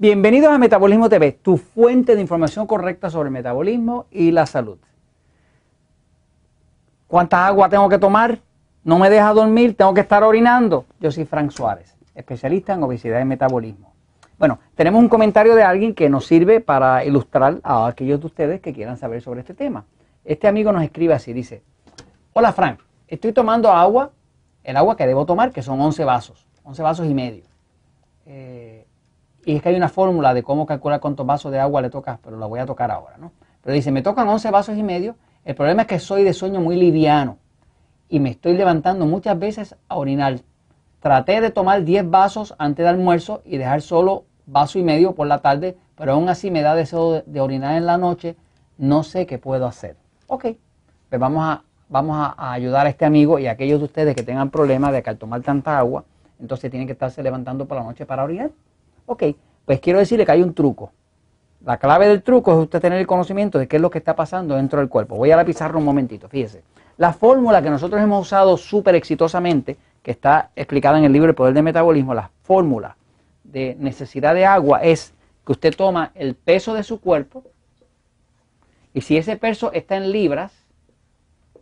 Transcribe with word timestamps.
Bienvenidos 0.00 0.50
a 0.50 0.56
Metabolismo 0.56 1.10
TV, 1.10 1.32
tu 1.32 1.58
fuente 1.58 2.14
de 2.14 2.22
información 2.22 2.66
correcta 2.66 3.10
sobre 3.10 3.26
el 3.26 3.34
metabolismo 3.34 4.06
y 4.10 4.30
la 4.30 4.46
salud. 4.46 4.78
¿Cuánta 7.06 7.46
agua 7.46 7.68
tengo 7.68 7.86
que 7.90 7.98
tomar? 7.98 8.38
¿No 8.82 8.98
me 8.98 9.10
deja 9.10 9.30
dormir? 9.34 9.76
¿Tengo 9.76 9.92
que 9.92 10.00
estar 10.00 10.22
orinando? 10.22 10.86
Yo 11.00 11.12
soy 11.12 11.26
Frank 11.26 11.50
Suárez, 11.50 11.98
especialista 12.14 12.72
en 12.72 12.82
obesidad 12.82 13.20
y 13.20 13.26
metabolismo. 13.26 13.92
Bueno, 14.38 14.58
tenemos 14.74 15.02
un 15.02 15.10
comentario 15.10 15.54
de 15.54 15.64
alguien 15.64 15.94
que 15.94 16.08
nos 16.08 16.24
sirve 16.24 16.62
para 16.62 17.04
ilustrar 17.04 17.60
a 17.62 17.86
aquellos 17.86 18.20
de 18.20 18.26
ustedes 18.26 18.60
que 18.62 18.72
quieran 18.72 18.96
saber 18.96 19.20
sobre 19.20 19.40
este 19.40 19.52
tema. 19.52 19.84
Este 20.24 20.48
amigo 20.48 20.72
nos 20.72 20.82
escribe 20.82 21.12
así, 21.12 21.34
dice, 21.34 21.62
hola 22.32 22.54
Frank, 22.54 22.80
estoy 23.06 23.34
tomando 23.34 23.70
agua, 23.70 24.12
el 24.64 24.78
agua 24.78 24.96
que 24.96 25.06
debo 25.06 25.26
tomar, 25.26 25.52
que 25.52 25.60
son 25.60 25.78
11 25.78 26.02
vasos, 26.06 26.46
11 26.64 26.82
vasos 26.82 27.06
y 27.06 27.12
medio. 27.12 27.44
Eh, 28.24 28.86
y 29.44 29.56
es 29.56 29.62
que 29.62 29.70
hay 29.70 29.76
una 29.76 29.88
fórmula 29.88 30.34
de 30.34 30.42
cómo 30.42 30.66
calcular 30.66 31.00
cuántos 31.00 31.26
vasos 31.26 31.52
de 31.52 31.58
agua 31.58 31.80
le 31.80 31.90
toca, 31.90 32.18
pero 32.22 32.36
la 32.38 32.46
voy 32.46 32.60
a 32.60 32.66
tocar 32.66 32.90
ahora, 32.90 33.16
¿no? 33.18 33.32
Pero 33.62 33.74
dice, 33.74 33.92
me 33.92 34.02
tocan 34.02 34.28
11 34.28 34.50
vasos 34.50 34.76
y 34.76 34.82
medio, 34.82 35.16
el 35.44 35.54
problema 35.54 35.82
es 35.82 35.88
que 35.88 35.98
soy 35.98 36.24
de 36.24 36.32
sueño 36.32 36.60
muy 36.60 36.76
liviano 36.76 37.38
y 38.08 38.20
me 38.20 38.30
estoy 38.30 38.54
levantando 38.56 39.06
muchas 39.06 39.38
veces 39.38 39.76
a 39.88 39.96
orinar. 39.96 40.40
Traté 41.00 41.40
de 41.40 41.50
tomar 41.50 41.84
10 41.84 42.10
vasos 42.10 42.54
antes 42.58 42.84
del 42.84 42.94
almuerzo 42.94 43.42
y 43.44 43.56
dejar 43.56 43.80
solo 43.80 44.24
vaso 44.46 44.78
y 44.78 44.82
medio 44.82 45.14
por 45.14 45.26
la 45.26 45.38
tarde, 45.38 45.76
pero 45.96 46.12
aún 46.12 46.28
así 46.28 46.50
me 46.50 46.62
da 46.62 46.74
deseo 46.74 47.22
de, 47.24 47.40
orinar 47.40 47.76
en 47.76 47.86
la 47.86 47.96
noche, 47.96 48.36
no 48.78 49.02
sé 49.02 49.26
qué 49.26 49.38
puedo 49.38 49.66
hacer. 49.66 49.96
Ok, 50.26 50.46
pues 51.08 51.20
vamos 51.20 51.44
a, 51.44 51.62
vamos 51.88 52.16
a, 52.18 52.52
ayudar 52.52 52.86
a 52.86 52.90
este 52.90 53.04
amigo 53.04 53.38
y 53.38 53.46
a 53.46 53.52
aquellos 53.52 53.78
de 53.78 53.84
ustedes 53.86 54.14
que 54.14 54.22
tengan 54.22 54.50
problemas 54.50 54.92
de 54.92 55.02
que 55.02 55.10
al 55.10 55.18
tomar 55.18 55.42
tanta 55.42 55.78
agua, 55.78 56.04
entonces 56.40 56.70
tienen 56.70 56.86
que 56.86 56.92
estarse 56.92 57.22
levantando 57.22 57.66
por 57.66 57.78
la 57.78 57.84
noche 57.84 58.06
para 58.06 58.24
orinar. 58.24 58.50
Ok, 59.10 59.24
pues 59.64 59.80
quiero 59.80 59.98
decirle 59.98 60.24
que 60.24 60.30
hay 60.30 60.40
un 60.40 60.54
truco. 60.54 60.92
La 61.64 61.78
clave 61.78 62.06
del 62.06 62.22
truco 62.22 62.52
es 62.52 62.58
usted 62.58 62.80
tener 62.80 63.00
el 63.00 63.08
conocimiento 63.08 63.58
de 63.58 63.66
qué 63.66 63.74
es 63.74 63.82
lo 63.82 63.90
que 63.90 63.98
está 63.98 64.14
pasando 64.14 64.54
dentro 64.54 64.78
del 64.78 64.88
cuerpo. 64.88 65.16
Voy 65.16 65.32
a 65.32 65.36
la 65.36 65.44
pizarra 65.44 65.78
un 65.78 65.84
momentito, 65.84 66.28
fíjese. 66.28 66.62
La 66.96 67.12
fórmula 67.12 67.60
que 67.60 67.70
nosotros 67.70 68.00
hemos 68.00 68.28
usado 68.28 68.56
súper 68.56 68.94
exitosamente, 68.94 69.76
que 70.00 70.12
está 70.12 70.52
explicada 70.54 70.96
en 70.96 71.06
el 71.06 71.12
libro 71.12 71.28
El 71.28 71.34
Poder 71.34 71.54
del 71.54 71.64
Metabolismo, 71.64 72.14
la 72.14 72.30
fórmula 72.44 72.96
de 73.42 73.76
necesidad 73.80 74.32
de 74.32 74.46
agua 74.46 74.78
es 74.84 75.12
que 75.44 75.50
usted 75.50 75.74
toma 75.74 76.12
el 76.14 76.36
peso 76.36 76.72
de 76.72 76.84
su 76.84 77.00
cuerpo 77.00 77.42
y 78.94 79.00
si 79.00 79.16
ese 79.16 79.36
peso 79.36 79.72
está 79.72 79.96
en 79.96 80.12
libras, 80.12 80.52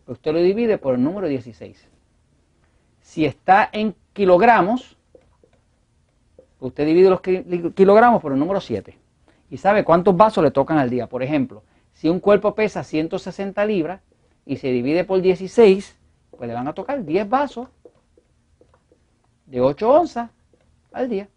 usted 0.07 0.35
lo 0.35 0.41
divide 0.41 0.77
por 0.77 0.97
el 0.97 1.03
número 1.03 1.29
16. 1.29 1.89
Si 3.01 3.25
está 3.25 3.71
en 3.73 3.95
kilogramos, 4.13 4.98
usted 6.61 6.87
divide 6.87 7.11
los 7.11 7.20
kilogramos 7.20 8.20
por 8.20 8.33
el 8.33 8.39
número 8.39 8.61
7. 8.61 8.97
Y 9.51 9.56
sabe 9.56 9.84
cuántos 9.84 10.17
vasos 10.17 10.45
le 10.45 10.51
tocan 10.51 10.78
al 10.78 10.91
día. 10.91 11.06
Por 11.06 11.23
ejemplo, 11.23 11.62
si 11.92 12.09
un 12.09 12.20
cuerpo 12.20 12.55
pesa 12.55 12.84
160 12.84 13.64
libras 13.64 14.01
y 14.45 14.56
se 14.56 14.69
divide 14.69 15.05
por 15.05 15.20
16, 15.20 15.97
pues 16.31 16.48
le 16.48 16.55
van 16.55 16.69
a 16.69 16.75
tocar 16.75 17.05
10 17.05 17.29
vasos 17.29 17.69
de 19.47 19.61
8 19.61 19.91
onzas 19.91 20.31
al 20.92 21.09
día. 21.09 21.29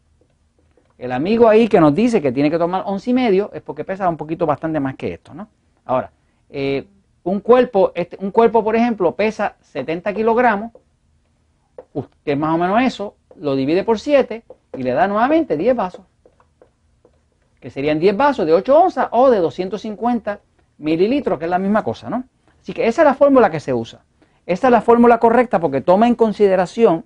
El 0.97 1.11
amigo 1.11 1.47
ahí 1.47 1.67
que 1.67 1.79
nos 1.79 1.95
dice 1.95 2.21
que 2.21 2.31
tiene 2.31 2.51
que 2.51 2.59
tomar 2.59 2.83
11 2.85 3.09
y 3.09 3.13
medio 3.13 3.51
es 3.53 3.61
porque 3.61 3.83
pesa 3.83 4.07
un 4.07 4.17
poquito 4.17 4.45
bastante 4.45 4.79
más 4.79 4.95
que 4.95 5.13
esto, 5.13 5.33
¿no? 5.33 5.47
Ahora, 5.85 6.11
eh, 6.49 6.85
un, 7.23 7.39
cuerpo, 7.39 7.91
este, 7.95 8.17
un 8.19 8.29
cuerpo, 8.29 8.63
por 8.63 8.75
ejemplo, 8.75 9.15
pesa 9.15 9.55
70 9.61 10.13
kilogramos, 10.13 10.71
que 12.23 12.33
es 12.33 12.37
más 12.37 12.53
o 12.53 12.57
menos 12.57 12.81
eso, 12.83 13.15
lo 13.35 13.55
divide 13.55 13.83
por 13.83 13.99
7 13.99 14.43
y 14.77 14.83
le 14.83 14.91
da 14.91 15.07
nuevamente 15.07 15.57
10 15.57 15.75
vasos, 15.75 16.05
que 17.59 17.69
serían 17.69 17.99
10 17.99 18.17
vasos 18.17 18.45
de 18.45 18.53
8 18.53 18.79
onzas 18.79 19.07
o 19.11 19.29
de 19.29 19.39
250 19.39 20.39
mililitros, 20.77 21.37
que 21.37 21.45
es 21.45 21.51
la 21.51 21.59
misma 21.59 21.83
cosa, 21.83 22.09
¿no? 22.09 22.23
Así 22.61 22.73
que 22.73 22.87
esa 22.87 23.01
es 23.01 23.05
la 23.05 23.13
fórmula 23.13 23.49
que 23.49 23.59
se 23.59 23.73
usa. 23.73 24.03
Esta 24.45 24.67
es 24.67 24.71
la 24.71 24.81
fórmula 24.81 25.19
correcta 25.19 25.59
porque 25.59 25.81
toma 25.81 26.07
en 26.07 26.15
consideración 26.15 27.05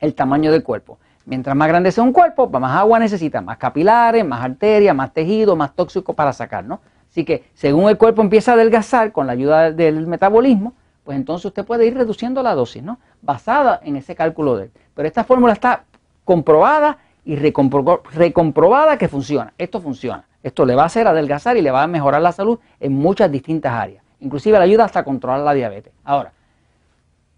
el 0.00 0.14
tamaño 0.14 0.50
del 0.50 0.62
cuerpo. 0.62 0.98
Mientras 1.24 1.54
más 1.54 1.68
grande 1.68 1.92
sea 1.92 2.02
un 2.02 2.12
cuerpo, 2.12 2.48
más 2.48 2.76
agua 2.76 2.98
necesita, 2.98 3.40
más 3.40 3.58
capilares, 3.58 4.24
más 4.24 4.42
arterias, 4.42 4.94
más 4.94 5.12
tejido, 5.12 5.54
más 5.54 5.74
tóxico 5.74 6.14
para 6.14 6.32
sacar, 6.32 6.64
¿no? 6.64 6.80
Así 7.08 7.24
que 7.24 7.44
según 7.54 7.88
el 7.88 7.98
cuerpo 7.98 8.22
empieza 8.22 8.52
a 8.52 8.54
adelgazar 8.54 9.12
con 9.12 9.26
la 9.26 9.34
ayuda 9.34 9.70
del 9.70 10.06
metabolismo, 10.06 10.74
pues 11.04 11.16
entonces 11.16 11.46
usted 11.46 11.64
puede 11.64 11.86
ir 11.86 11.94
reduciendo 11.94 12.42
la 12.42 12.54
dosis, 12.54 12.82
¿no? 12.82 12.98
Basada 13.20 13.80
en 13.84 13.96
ese 13.96 14.14
cálculo 14.14 14.56
de 14.56 14.64
él. 14.64 14.70
Pero 14.94 15.06
esta 15.06 15.24
fórmula 15.24 15.52
está 15.52 15.84
comprobada 16.24 16.98
y 17.24 17.36
recomprobada 17.36 18.98
que 18.98 19.08
funciona. 19.08 19.52
Esto 19.58 19.80
funciona. 19.80 20.24
Esto 20.42 20.64
le 20.64 20.74
va 20.74 20.82
a 20.82 20.86
hacer 20.86 21.06
adelgazar 21.06 21.56
y 21.56 21.62
le 21.62 21.70
va 21.70 21.82
a 21.82 21.86
mejorar 21.86 22.20
la 22.20 22.32
salud 22.32 22.58
en 22.80 22.92
muchas 22.94 23.30
distintas 23.30 23.72
áreas. 23.72 24.02
Inclusive 24.20 24.58
le 24.58 24.64
ayuda 24.64 24.84
hasta 24.84 25.00
a 25.00 25.04
controlar 25.04 25.40
la 25.40 25.54
diabetes. 25.54 25.92
Ahora, 26.04 26.32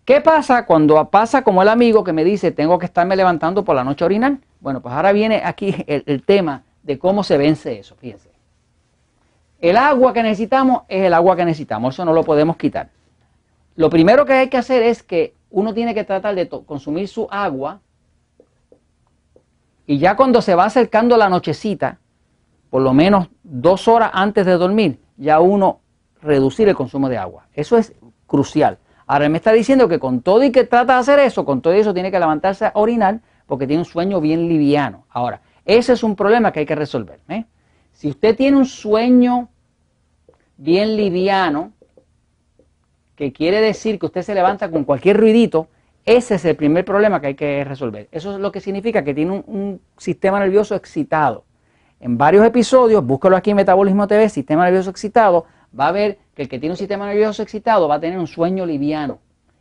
¿Qué 0.04 0.20
pasa 0.20 0.66
cuando 0.66 1.02
pasa 1.08 1.42
como 1.42 1.62
el 1.62 1.68
amigo 1.68 2.04
que 2.04 2.12
me 2.12 2.24
dice 2.24 2.52
tengo 2.52 2.78
que 2.78 2.84
estarme 2.84 3.16
levantando 3.16 3.64
por 3.64 3.74
la 3.74 3.84
noche 3.84 4.04
a 4.04 4.06
orinar? 4.06 4.36
Bueno, 4.60 4.82
pues 4.82 4.94
ahora 4.94 5.12
viene 5.12 5.40
aquí 5.42 5.74
el, 5.86 6.22
tema 6.22 6.62
de 6.82 6.98
cómo 6.98 7.24
se 7.24 7.38
vence 7.38 7.78
eso, 7.78 7.96
fíjense. 7.96 8.28
El 9.60 9.78
agua 9.78 10.12
que 10.12 10.22
necesitamos 10.22 10.82
es 10.88 11.04
el 11.04 11.14
agua 11.14 11.36
que 11.36 11.46
necesitamos, 11.46 11.94
eso 11.94 12.04
no 12.04 12.12
lo 12.12 12.22
podemos 12.22 12.58
quitar. 12.58 12.90
Lo 13.76 13.88
primero 13.88 14.26
que 14.26 14.34
hay 14.34 14.48
que 14.50 14.58
hacer 14.58 14.82
es 14.82 15.02
que 15.02 15.34
uno 15.50 15.72
tiene 15.72 15.94
que 15.94 16.04
tratar 16.04 16.34
de 16.34 16.50
consumir 16.50 17.08
su 17.08 17.26
agua 17.30 17.80
y 19.86 19.98
ya 19.98 20.16
cuando 20.16 20.40
se 20.42 20.54
va 20.54 20.64
acercando 20.64 21.16
la 21.16 21.28
nochecita, 21.28 21.98
por 22.70 22.82
lo 22.82 22.92
menos 22.92 23.28
dos 23.42 23.86
horas 23.88 24.10
antes 24.12 24.46
de 24.46 24.52
dormir, 24.52 24.98
ya 25.16 25.40
uno 25.40 25.80
reducir 26.22 26.68
el 26.68 26.74
consumo 26.74 27.08
de 27.08 27.18
agua. 27.18 27.46
Eso 27.52 27.76
es 27.76 27.92
crucial. 28.26 28.78
Ahora 29.06 29.28
me 29.28 29.36
está 29.36 29.52
diciendo 29.52 29.88
que 29.88 29.98
con 29.98 30.22
todo 30.22 30.42
y 30.42 30.50
que 30.50 30.64
trata 30.64 30.94
de 30.94 31.00
hacer 31.00 31.18
eso, 31.18 31.44
con 31.44 31.60
todo 31.60 31.74
eso 31.74 31.92
tiene 31.92 32.10
que 32.10 32.18
levantarse 32.18 32.66
a 32.66 32.72
orinar 32.74 33.20
porque 33.46 33.66
tiene 33.66 33.82
un 33.82 33.84
sueño 33.84 34.20
bien 34.20 34.48
liviano. 34.48 35.04
Ahora, 35.10 35.42
ese 35.64 35.92
es 35.92 36.02
un 36.02 36.16
problema 36.16 36.52
que 36.52 36.60
hay 36.60 36.66
que 36.66 36.74
resolver. 36.74 37.20
¿eh? 37.28 37.44
Si 37.92 38.08
usted 38.08 38.34
tiene 38.36 38.56
un 38.56 38.64
sueño 38.64 39.50
bien 40.56 40.96
liviano, 40.96 41.72
que 43.16 43.32
quiere 43.32 43.60
decir 43.60 43.98
que 43.98 44.06
usted 44.06 44.22
se 44.22 44.34
levanta 44.34 44.70
con 44.70 44.84
cualquier 44.84 45.18
ruidito, 45.18 45.68
ese 46.06 46.34
es 46.34 46.44
el 46.44 46.56
primer 46.56 46.84
problema 46.84 47.20
que 47.20 47.28
hay 47.28 47.34
que 47.34 47.64
resolver. 47.64 48.08
Eso 48.12 48.34
es 48.34 48.40
lo 48.40 48.52
que 48.52 48.60
significa 48.60 49.02
que 49.02 49.14
tiene 49.14 49.42
un, 49.46 49.80
sistema 49.96 50.38
nervioso 50.38 50.74
excitado. 50.74 51.44
En 52.00 52.18
varios 52.18 52.44
episodios, 52.44 53.04
búscalo 53.04 53.36
aquí 53.36 53.50
en 53.50 53.56
Metabolismo 53.56 54.06
TV, 54.06 54.28
sistema 54.28 54.64
nervioso 54.64 54.90
excitado, 54.90 55.46
va 55.78 55.88
a 55.88 55.92
ver 55.92 56.18
que 56.34 56.42
el 56.42 56.48
que 56.48 56.58
tiene 56.58 56.72
un 56.72 56.76
sistema 56.76 57.06
nervioso 57.06 57.42
excitado 57.42 57.88
va 57.88 57.94
a 57.94 58.00
tener 58.00 58.18
un 58.18 58.26
sueño 58.26 58.66
liviano. 58.66 59.18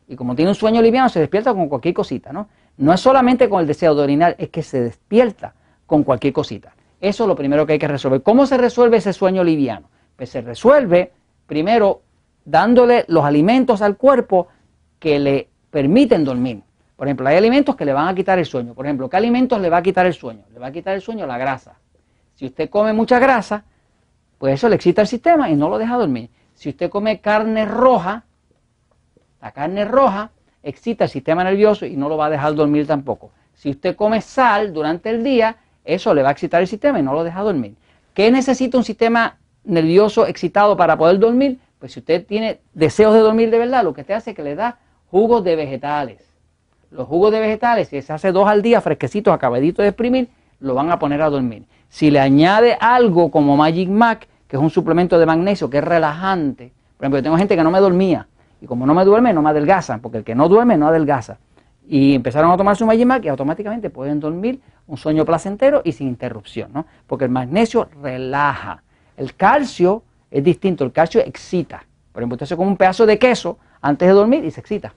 Y 0.08 0.18
como 0.18 0.36
tiene 0.36 0.52
un 0.52 0.56
sueño 0.56 0.82
liviano, 0.82 1.08
se 1.08 1.22
despierta 1.22 1.54
con 1.54 1.70
cualquier 1.70 1.94
cosita, 1.94 2.34
¿no? 2.34 2.50
No 2.78 2.92
es 2.92 3.00
solamente 3.00 3.48
con 3.48 3.62
el 3.62 3.68
deseo 3.68 3.96
de 3.96 4.02
orinar, 4.02 4.36
es 4.38 4.50
que 4.50 4.64
se 4.64 4.82
despierta 4.82 5.54
con 5.86 6.04
cualquier 6.04 6.34
cosita. 6.34 6.76
Eso 7.00 7.24
es 7.24 7.28
lo 7.28 7.36
primero 7.36 7.66
que 7.66 7.74
hay 7.74 7.80
que 7.80 7.88
resolver. 7.88 8.22
¿Cómo 8.22 8.46
se 8.46 8.58
resuelve 8.58 8.98
ese 8.98 9.14
sueño 9.14 9.44
liviano? 9.44 9.90
Pues 10.18 10.30
se 10.30 10.42
resuelve 10.42 11.14
primero 11.46 12.02
dándole 12.44 13.06
los 13.08 13.24
alimentos 13.24 13.82
al 13.82 13.96
cuerpo 13.96 14.48
que 15.00 15.20
le 15.20 15.50
permiten 15.74 16.24
dormir. 16.24 16.62
Por 16.96 17.08
ejemplo, 17.08 17.28
hay 17.28 17.36
alimentos 17.36 17.76
que 17.76 17.84
le 17.84 17.94
van 17.94 18.08
a 18.08 18.14
quitar 18.14 18.38
el 18.38 18.46
sueño. 18.46 18.76
Por 18.76 18.86
ejemplo, 18.86 19.10
¿qué 19.10 19.18
alimentos 19.18 19.60
le 19.60 19.72
va 19.72 19.78
a 19.78 19.82
quitar 19.82 20.06
el 20.06 20.14
sueño? 20.14 20.44
Le 20.54 20.60
va 20.60 20.68
a 20.68 20.72
quitar 20.72 20.94
el 20.94 21.02
sueño 21.02 21.26
la 21.26 21.40
grasa. 21.40 21.80
Si 22.36 22.46
usted 22.46 22.70
come 22.70 22.94
mucha 22.94 23.18
grasa, 23.18 23.64
pues 24.38 24.54
eso 24.54 24.70
le 24.70 24.76
excita 24.76 25.02
el 25.02 25.08
sistema 25.08 25.50
y 25.50 25.56
no 25.56 25.70
lo 25.70 25.80
deja 25.80 25.98
dormir. 25.98 26.30
Si 26.54 26.70
usted 26.70 26.92
come 26.92 27.22
carne 27.22 27.66
roja, 27.66 28.24
la 29.42 29.52
carne 29.52 29.84
roja 29.84 30.30
excita 30.62 31.06
el 31.06 31.10
sistema 31.10 31.44
nervioso 31.44 31.88
y 31.88 31.98
no 31.98 32.08
lo 32.08 32.18
va 32.18 32.28
a 32.28 32.30
dejar 32.30 32.54
dormir 32.54 32.86
tampoco. 32.86 33.32
Si 33.56 33.72
usted 33.72 33.96
come 33.96 34.22
sal 34.22 34.74
durante 34.74 35.10
el 35.10 35.24
día, 35.24 35.58
eso 35.84 36.14
le 36.14 36.22
va 36.22 36.30
a 36.30 36.34
excitar 36.34 36.62
el 36.62 36.68
sistema 36.68 37.00
y 37.00 37.02
no 37.02 37.14
lo 37.14 37.24
deja 37.24 37.42
dormir. 37.42 37.74
¿Qué 38.14 38.30
necesita 38.30 38.78
un 38.78 38.84
sistema 38.84 39.38
nervioso 39.64 40.28
excitado 40.28 40.78
para 40.78 40.96
poder 41.00 41.18
dormir? 41.18 41.58
Pues 41.80 41.94
si 41.94 42.00
usted 42.00 42.24
tiene 42.28 42.60
deseos 42.76 43.16
de 43.16 43.22
dormir 43.22 43.50
de 43.50 43.58
verdad, 43.58 43.84
lo 43.84 43.96
que 43.96 44.02
usted 44.02 44.14
hace 44.14 44.30
es 44.30 44.36
que 44.36 44.44
le 44.44 44.54
da 44.54 44.78
jugos 45.14 45.44
de 45.44 45.56
vegetales. 45.56 46.28
Los 46.90 47.08
jugos 47.08 47.32
de 47.32 47.40
vegetales, 47.40 47.88
si 47.88 48.02
se 48.02 48.12
hace 48.12 48.32
dos 48.32 48.48
al 48.48 48.64
día, 48.64 48.82
fresquecitos, 48.82 49.32
acabaditos 49.32 49.84
de 49.84 49.90
exprimir, 49.90 50.28
lo 50.60 50.74
van 50.74 50.90
a 50.90 50.98
poner 50.98 51.22
a 51.22 51.30
dormir. 51.30 51.66
Si 51.88 52.10
le 52.10 52.20
añade 52.20 52.76
algo 52.80 53.30
como 53.30 53.56
Magic 53.56 53.90
Mac, 53.90 54.28
que 54.48 54.56
es 54.56 54.62
un 54.62 54.72
suplemento 54.72 55.20
de 55.20 55.28
magnesio 55.28 55.70
que 55.70 55.78
es 55.78 55.84
relajante. 55.84 56.74
Por 56.98 57.06
ejemplo, 57.06 57.20
yo 57.20 57.24
tengo 57.26 57.38
gente 57.38 57.56
que 57.56 57.64
no 57.64 57.70
me 57.70 57.80
dormía 57.80 58.28
y 58.60 58.66
como 58.66 58.88
no 58.88 58.96
me 58.96 59.06
duerme, 59.06 59.34
no 59.34 59.44
me 59.44 59.52
adelgazan, 59.52 60.00
porque 60.00 60.18
el 60.18 60.24
que 60.24 60.34
no 60.34 60.50
duerme 60.50 60.78
no 60.78 60.88
adelgaza. 60.88 61.38
Y 61.88 62.16
empezaron 62.16 62.50
a 62.50 62.58
tomar 62.58 62.76
su 62.76 62.88
Magimac 62.88 63.24
y 63.24 63.28
automáticamente 63.28 63.92
pueden 63.92 64.20
dormir 64.20 64.62
un 64.88 64.98
sueño 64.98 65.26
placentero 65.26 65.84
y 65.86 65.92
sin 65.92 66.08
interrupción, 66.08 66.72
¿no? 66.74 66.88
Porque 67.06 67.26
el 67.26 67.32
magnesio 67.32 67.88
relaja. 68.02 68.82
El 69.16 69.36
calcio 69.36 70.02
es 70.32 70.44
distinto, 70.44 70.84
el 70.84 70.92
calcio 70.92 71.22
excita. 71.22 71.86
Por 72.12 72.24
ejemplo, 72.24 72.34
usted 72.34 72.48
se 72.48 72.58
come 72.58 72.72
un 72.72 72.78
pedazo 72.78 73.06
de 73.06 73.20
queso 73.20 73.60
antes 73.80 74.08
de 74.08 74.14
dormir 74.16 74.44
y 74.44 74.50
se 74.50 74.62
excita, 74.62 74.94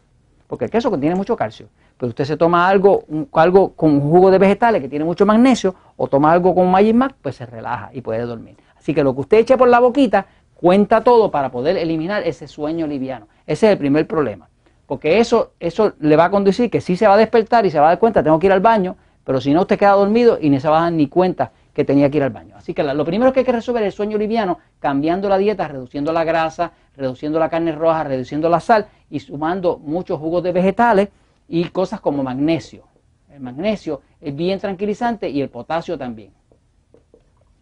porque 0.47 0.67
el 0.67 0.71
queso 0.71 0.91
contiene 0.91 1.15
mucho 1.15 1.37
calcio. 1.37 1.69
pues 1.97 2.11
usted 2.11 2.25
se 2.25 2.37
toma 2.37 2.69
algo, 2.69 3.05
algo 3.33 3.73
con 3.73 4.01
jugo 4.01 4.31
de 4.31 4.39
vegetales 4.39 4.83
que 4.83 4.89
tiene 4.89 5.05
mucho 5.05 5.27
magnesio 5.27 5.75
o 5.97 6.07
toma 6.09 6.33
algo 6.33 6.55
con 6.55 6.71
Magic 6.71 7.15
pues 7.23 7.37
se 7.37 7.47
relaja 7.47 7.91
y 7.93 8.01
puede 8.01 8.23
dormir. 8.23 8.57
Así 8.79 8.95
que 8.95 9.03
lo 9.03 9.15
que 9.15 9.23
usted 9.23 9.39
eche 9.39 9.57
por 9.57 9.69
la 9.69 9.81
boquita 9.81 10.27
cuenta 10.55 11.03
todo 11.03 11.31
para 11.31 11.51
poder 11.51 11.77
eliminar 11.77 12.23
ese 12.27 12.49
sueño 12.49 12.87
liviano. 12.87 13.29
Ese 13.47 13.67
es 13.67 13.73
el 13.73 13.79
primer 13.79 14.07
problema. 14.07 14.49
Porque 14.87 15.19
eso, 15.19 15.53
eso 15.59 15.95
le 15.99 16.17
va 16.17 16.27
a 16.27 16.31
conducir 16.31 16.71
que 16.71 16.81
sí 16.81 16.97
se 16.97 17.07
va 17.07 17.15
a 17.15 17.17
despertar 17.17 17.67
y 17.67 17.71
se 17.71 17.81
va 17.81 17.87
a 17.87 17.89
dar 17.91 17.99
cuenta, 17.99 18.23
tengo 18.23 18.39
que 18.39 18.47
ir 18.47 18.53
al 18.53 18.61
baño, 18.61 18.97
pero 19.25 19.41
si 19.41 19.53
no 19.53 19.63
usted 19.63 19.79
queda 19.79 19.93
dormido 19.93 20.39
y 20.41 20.49
ni 20.51 20.61
se 20.61 20.69
va 20.69 20.79
a 20.79 20.83
dar 20.83 20.93
ni 20.93 21.09
cuenta 21.09 21.51
que 21.77 21.85
tenía 21.85 22.09
que 22.09 22.17
ir 22.17 22.23
al 22.23 22.31
baño. 22.31 22.55
Así 22.57 22.73
que 22.73 22.83
lo 22.83 23.05
primero 23.05 23.35
que 23.35 23.41
hay 23.41 23.45
que 23.45 23.53
resolver 23.53 23.83
es 23.83 23.89
el 23.89 23.93
sueño 23.93 24.17
liviano, 24.17 24.61
cambiando 24.81 25.29
la 25.29 25.37
dieta, 25.37 25.69
reduciendo 25.69 26.11
la 26.11 26.25
grasa, 26.25 26.73
reduciendo 26.97 27.39
la 27.39 27.51
carne 27.51 27.73
roja, 27.73 28.03
reduciendo 28.03 28.49
la 28.49 28.61
sal 28.61 28.87
y 29.11 29.21
sumando 29.21 29.77
muchos 29.77 30.19
jugos 30.19 30.43
de 30.43 30.53
vegetales 30.53 31.11
y 31.47 31.65
cosas 31.67 32.01
como 32.01 32.23
magnesio. 32.23 32.85
El 33.31 33.41
magnesio 33.41 34.01
es 34.23 34.35
bien 34.35 34.59
tranquilizante 34.59 35.29
y 35.29 35.43
el 35.43 35.51
potasio 35.51 35.99
también. 35.99 36.33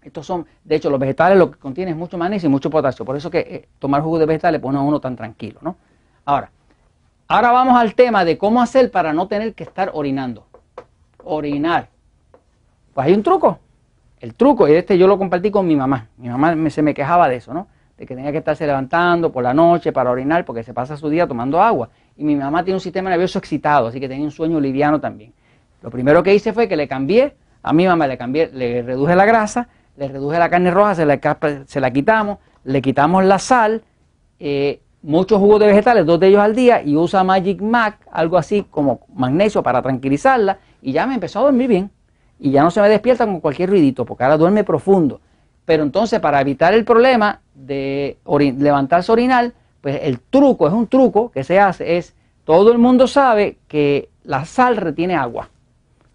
Estos 0.01 0.25
son, 0.25 0.47
de 0.63 0.77
hecho, 0.77 0.91
los 0.91 1.01
vegetales 1.01 1.37
lo 1.37 1.51
que 1.51 1.59
contienen 1.59 1.95
es 1.95 1.99
mucho 1.99 2.17
magnesio 2.17 2.47
y 2.47 2.51
mucho 2.51 2.71
potasio. 2.71 3.05
Por 3.05 3.17
eso 3.17 3.29
que 3.29 3.41
eh, 3.41 3.69
tomar 3.81 4.01
jugo 4.01 4.21
de 4.21 4.27
vegetales 4.27 4.61
pone 4.61 4.79
a 4.79 4.83
uno 4.83 5.01
tan 5.01 5.17
tranquilo, 5.17 5.59
¿no? 5.61 5.75
Ahora, 6.25 6.53
ahora 7.27 7.51
vamos 7.51 7.77
al 7.77 7.97
tema 7.97 8.25
de 8.25 8.39
cómo 8.39 8.63
hacer 8.63 8.93
para 8.93 9.13
no 9.13 9.27
tener 9.27 9.55
que 9.55 9.65
estar 9.65 9.91
orinando. 9.93 10.47
Orinar. 11.25 11.89
Pues 12.95 13.09
hay 13.09 13.13
un 13.13 13.25
truco. 13.25 13.59
El 14.25 14.32
truco, 14.32 14.67
y 14.67 14.73
este 14.73 14.97
yo 14.97 15.06
lo 15.06 15.19
compartí 15.19 15.50
con 15.50 15.67
mi 15.67 15.76
mamá. 15.76 16.09
Mi 16.17 16.31
mamá 16.31 16.56
se 16.71 16.81
me 16.81 16.94
quejaba 16.94 17.29
de 17.29 17.37
eso, 17.37 17.53
¿no? 17.53 17.67
De 17.99 18.06
que 18.06 18.17
tenía 18.17 18.32
que 18.32 18.38
estarse 18.38 18.67
levantando 18.67 19.31
por 19.31 19.44
la 19.44 19.53
noche 19.53 19.93
para 19.93 20.11
orinar 20.11 20.47
porque 20.47 20.62
se 20.62 20.73
pasa 20.73 20.97
su 20.97 21.11
día 21.11 21.26
tomando 21.26 21.61
agua. 21.61 21.91
Y 22.17 22.25
mi 22.25 22.35
mamá 22.35 22.65
tiene 22.65 22.76
un 22.76 22.81
sistema 22.81 23.11
nervioso 23.11 23.38
excitado, 23.38 23.88
así 23.88 24.00
que 24.00 24.09
tenía 24.09 24.25
un 24.25 24.31
sueño 24.31 24.59
liviano 24.61 24.99
también. 24.99 25.35
Lo 25.82 25.91
primero 25.91 26.23
que 26.23 26.35
hice 26.35 26.55
fue 26.55 26.69
que 26.69 26.75
le 26.75 26.88
cambié, 26.88 27.35
a 27.62 27.75
mi 27.75 27.87
mamá 27.87 28.06
le 28.06 28.17
cambié, 28.17 28.49
le 28.50 28.81
reduje 28.81 29.15
la 29.15 29.26
grasa, 29.26 29.69
le 29.99 30.09
reduje 30.09 30.38
la 30.38 30.49
carne 30.49 30.70
roja, 30.70 30.94
se 30.94 31.05
la, 31.05 31.20
se 31.67 31.81
la 31.81 31.91
quitamos, 31.91 32.38
le 32.65 32.81
quitamos 32.81 33.27
la 33.27 33.38
sal, 33.38 33.82
eh, 34.38 34.81
muchos 35.03 35.38
jugos 35.38 35.61
de 35.61 35.67
vegetales, 35.67 36.06
dos 36.06 36.19
de 36.19 36.29
ellos 36.29 36.41
al 36.41 36.55
día, 36.55 36.82
y 36.82 36.97
usa 36.97 37.23
Magic 37.25 37.61
Mac, 37.61 37.99
algo 38.11 38.38
así 38.38 38.65
como 38.70 39.00
magnesio 39.15 39.62
para 39.62 39.82
tranquilizarla, 39.82 40.61
y 40.81 40.93
ya 40.93 41.06
me 41.06 41.12
empezó 41.12 41.41
a 41.41 41.43
dormir 41.43 41.69
bien. 41.69 41.91
Y 42.44 42.50
ya 42.50 42.62
no 42.62 42.70
se 42.70 42.82
me 42.82 42.91
despierta 42.91 43.25
con 43.25 43.41
cualquier 43.41 43.70
ruidito, 43.70 44.05
porque 44.05 44.23
ahora 44.23 44.37
duerme 44.37 44.64
profundo. 44.64 45.19
Pero 45.64 45.82
entonces, 45.82 46.20
para 46.20 46.43
evitar 46.43 46.75
el 46.75 46.85
problema 46.85 47.41
de 47.55 48.19
levantarse 48.26 49.11
orinal, 49.11 49.55
pues 49.81 50.00
el 50.02 50.20
truco, 50.20 50.69
es 50.69 50.75
un 50.75 50.87
truco 50.87 51.31
que 51.31 51.43
se 51.43 51.58
hace, 51.58 51.96
es, 51.96 52.14
todo 52.44 52.70
el 52.70 52.76
mundo 52.76 53.06
sabe 53.06 53.56
que 53.67 54.11
la 54.25 54.44
sal 54.44 54.76
retiene 54.76 55.17
agua. 55.17 55.49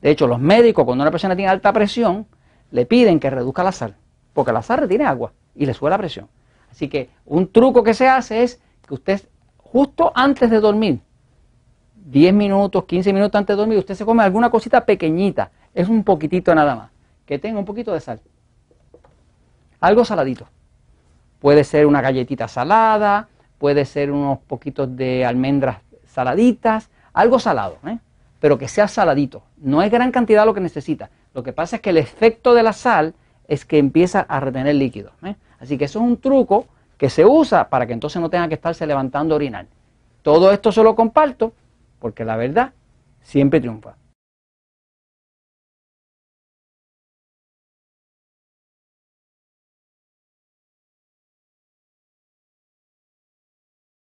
De 0.03 0.11
hecho, 0.11 0.27
los 0.27 0.39
médicos, 0.39 0.85
cuando 0.85 1.03
una 1.03 1.09
persona 1.09 1.35
tiene 1.35 1.49
alta 1.49 1.73
presión, 1.73 2.27
le 2.69 2.85
piden 2.85 3.19
que 3.19 3.31
reduzca 3.31 3.63
la 3.63 3.71
sal, 3.71 3.95
porque 4.31 4.53
la 4.53 4.61
sal 4.61 4.81
retiene 4.81 5.05
agua 5.05 5.33
y 5.55 5.65
le 5.65 5.73
sube 5.73 5.89
la 5.89 5.97
presión. 5.97 6.27
Así 6.69 6.89
que 6.89 7.09
un 7.25 7.51
truco 7.51 7.81
que 7.81 7.95
se 7.95 8.07
hace 8.07 8.43
es 8.43 8.61
que 8.87 8.93
usted, 8.93 9.19
justo 9.57 10.11
antes 10.13 10.51
de 10.51 10.59
dormir, 10.59 10.99
10 12.05 12.35
minutos, 12.35 12.85
15 12.85 13.13
minutos 13.13 13.35
antes 13.35 13.55
de 13.55 13.61
dormir, 13.61 13.79
usted 13.79 13.95
se 13.95 14.05
come 14.05 14.21
alguna 14.21 14.51
cosita 14.51 14.85
pequeñita, 14.85 15.49
es 15.73 15.87
un 15.87 16.03
poquitito 16.03 16.53
nada 16.55 16.75
más, 16.75 16.91
que 17.25 17.39
tenga 17.39 17.59
un 17.59 17.65
poquito 17.65 17.93
de 17.93 17.99
sal. 17.99 18.19
Algo 19.79 20.03
saladito. 20.03 20.47
Puede 21.39 21.63
ser 21.63 21.85
una 21.85 22.01
galletita 22.01 22.47
salada, 22.47 23.29
puede 23.57 23.85
ser 23.85 24.11
unos 24.11 24.39
poquitos 24.39 24.95
de 24.95 25.25
almendras 25.25 25.77
saladitas, 26.05 26.89
algo 27.13 27.39
salado, 27.39 27.77
¿eh? 27.85 27.97
pero 28.39 28.57
que 28.57 28.67
sea 28.67 28.87
saladito. 28.87 29.43
No 29.57 29.81
es 29.81 29.91
gran 29.91 30.11
cantidad 30.11 30.45
lo 30.45 30.53
que 30.53 30.59
necesita. 30.61 31.09
Lo 31.33 31.43
que 31.43 31.53
pasa 31.53 31.77
es 31.77 31.81
que 31.81 31.91
el 31.91 31.97
efecto 31.97 32.53
de 32.53 32.63
la 32.63 32.73
sal 32.73 33.13
es 33.47 33.65
que 33.65 33.77
empieza 33.77 34.21
a 34.21 34.39
retener 34.39 34.75
líquido. 34.75 35.11
¿eh? 35.23 35.35
Así 35.59 35.77
que 35.77 35.85
eso 35.85 35.99
es 35.99 36.05
un 36.05 36.17
truco 36.17 36.65
que 36.97 37.09
se 37.09 37.25
usa 37.25 37.69
para 37.69 37.85
que 37.85 37.93
entonces 37.93 38.21
no 38.21 38.29
tenga 38.29 38.47
que 38.47 38.55
estarse 38.55 38.85
levantando 38.85 39.35
a 39.35 39.37
orinar. 39.37 39.67
Todo 40.21 40.51
esto 40.51 40.71
se 40.71 40.83
lo 40.83 40.95
comparto 40.95 41.53
porque 41.99 42.25
la 42.25 42.35
verdad 42.35 42.73
siempre 43.21 43.59
triunfa. 43.59 43.95